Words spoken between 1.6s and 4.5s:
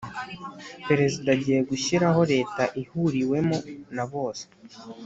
gushyiraho leta ihuriwemo na bose.